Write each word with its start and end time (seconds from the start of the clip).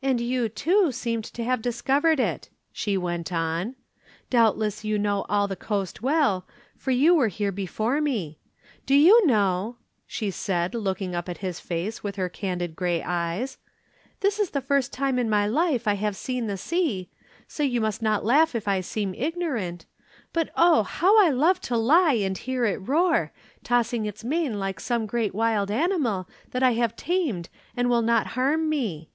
"And 0.00 0.18
you, 0.20 0.48
too, 0.48 0.92
seemed 0.92 1.24
to 1.24 1.44
have 1.44 1.60
discovered 1.60 2.20
it," 2.20 2.48
she 2.72 2.96
went 2.96 3.32
on. 3.32 3.74
"Doubtless 4.30 4.82
you 4.84 4.96
know 4.98 5.26
all 5.28 5.46
the 5.48 5.56
coast 5.56 6.00
well, 6.00 6.46
for 6.76 6.90
you 6.90 7.14
were 7.14 7.28
here 7.28 7.52
before 7.52 8.00
me. 8.00 8.38
Do 8.86 8.94
you 8.94 9.26
know," 9.26 9.76
she 10.06 10.30
said, 10.30 10.72
looking 10.74 11.14
up 11.14 11.28
at 11.28 11.38
his 11.38 11.60
face 11.60 12.02
with 12.02 12.16
her 12.16 12.30
candid 12.30 12.76
gray 12.76 13.02
eyes, 13.02 13.58
"this 14.20 14.38
is 14.38 14.50
the 14.50 14.62
first 14.62 14.92
time 14.92 15.18
in 15.18 15.28
my 15.28 15.46
life 15.46 15.86
I 15.86 15.94
have 15.94 16.16
seen 16.16 16.46
the 16.46 16.56
sea, 16.56 17.10
so 17.46 17.62
you 17.62 17.80
must 17.80 18.00
not 18.00 18.24
laugh 18.24 18.54
if 18.54 18.66
I 18.68 18.80
seem 18.80 19.12
ignorant, 19.14 19.84
but 20.32 20.50
oh! 20.56 20.82
how 20.84 21.20
I 21.22 21.28
love 21.28 21.60
to 21.62 21.76
lie 21.76 22.14
and 22.14 22.38
hear 22.38 22.64
it 22.64 22.78
roar, 22.78 23.32
tossing 23.64 24.06
its 24.06 24.24
mane 24.24 24.58
like 24.58 24.80
some 24.80 25.04
great 25.06 25.34
wild 25.34 25.70
animal 25.70 26.26
that 26.52 26.62
I 26.62 26.72
have 26.74 26.96
tamed 26.96 27.50
and 27.76 27.86
that 27.86 27.90
will 27.90 28.02
not 28.02 28.28
harm 28.28 28.68
me." 28.68 29.10